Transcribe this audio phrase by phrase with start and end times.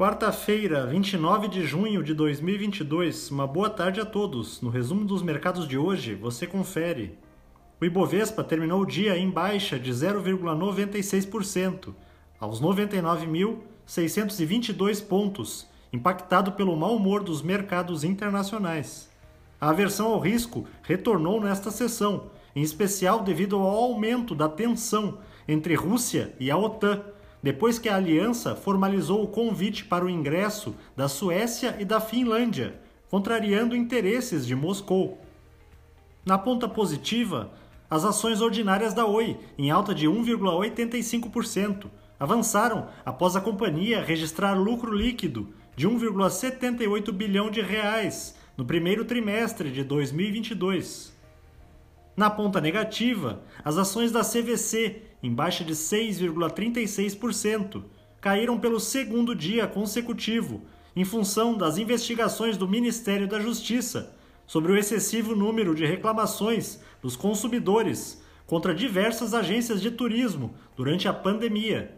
[0.00, 3.30] Quarta-feira, 29 de junho de 2022.
[3.30, 4.62] Uma boa tarde a todos.
[4.62, 7.18] No resumo dos mercados de hoje, você confere.
[7.78, 11.94] O Ibovespa terminou o dia em baixa de 0,96%,
[12.40, 19.10] aos 99.622 pontos, impactado pelo mau humor dos mercados internacionais.
[19.60, 25.74] A aversão ao risco retornou nesta sessão, em especial devido ao aumento da tensão entre
[25.74, 27.04] Rússia e a OTAN
[27.42, 32.80] depois que a aliança formalizou o convite para o ingresso da Suécia e da Finlândia,
[33.10, 35.18] contrariando interesses de Moscou.
[36.24, 37.50] Na ponta positiva,
[37.88, 41.86] as ações ordinárias da Oi, em alta de 1,85%,
[42.18, 49.70] avançaram após a companhia registrar lucro líquido de 1,78 bilhão de reais no primeiro trimestre
[49.72, 51.18] de 2022.
[52.20, 57.82] Na ponta negativa, as ações da CVC, em baixa de 6,36%,
[58.20, 60.60] caíram pelo segundo dia consecutivo,
[60.94, 64.14] em função das investigações do Ministério da Justiça
[64.46, 71.14] sobre o excessivo número de reclamações dos consumidores contra diversas agências de turismo durante a
[71.14, 71.96] pandemia.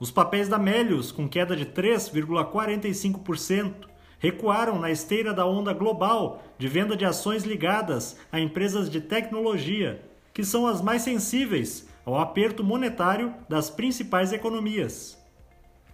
[0.00, 3.74] Os papéis da Melius, com queda de 3,45%,
[4.18, 10.02] recuaram na esteira da onda global de venda de ações ligadas a empresas de tecnologia,
[10.32, 15.18] que são as mais sensíveis ao aperto monetário das principais economias.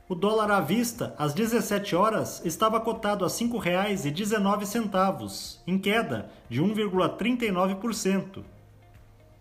[0.09, 6.61] O dólar à vista, às 17 horas, estava cotado a R$ 5,19, em queda de
[6.61, 8.43] 1,39%.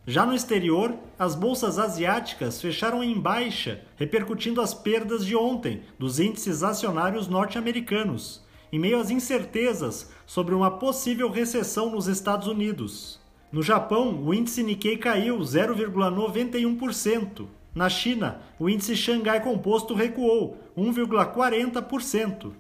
[0.08, 6.20] Já no exterior, as bolsas asiáticas fecharam em baixa, repercutindo as perdas de ontem dos
[6.20, 8.42] índices acionários norte-americanos,
[8.72, 13.20] em meio às incertezas sobre uma possível recessão nos Estados Unidos.
[13.52, 17.48] No Japão, o índice Nikkei caiu 0,91%.
[17.76, 22.54] Na China, o índice Xangai Composto recuou 1,40%.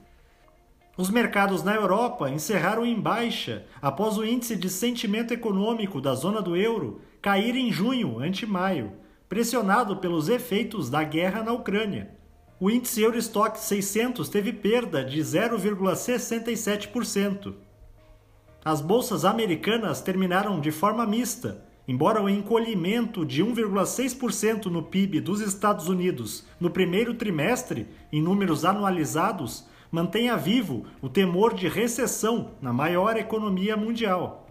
[0.97, 6.41] Os mercados na Europa encerraram em baixa após o índice de sentimento econômico da zona
[6.41, 8.91] do euro cair em junho ante maio,
[9.29, 12.20] pressionado pelos efeitos da guerra na Ucrânia
[12.61, 17.55] o índice Eurostock 600 teve perda de 0,67%.
[18.63, 25.41] As bolsas americanas terminaram de forma mista, embora o encolhimento de 1,6% no PIB dos
[25.41, 32.71] Estados Unidos no primeiro trimestre, em números anualizados, mantenha vivo o temor de recessão na
[32.71, 34.47] maior economia mundial.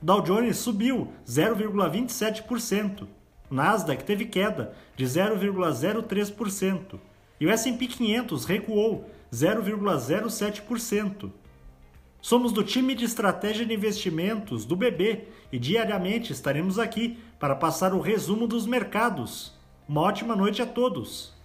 [0.00, 3.08] Dow Jones subiu 0,27%.
[3.50, 7.00] O Nasdaq teve queda de 0,03%
[7.40, 11.30] e o S&P 500 recuou 0,07%.
[12.20, 17.94] Somos do time de estratégia de investimentos do BB e diariamente estaremos aqui para passar
[17.94, 19.52] o resumo dos mercados.
[19.88, 21.37] Uma ótima noite a todos!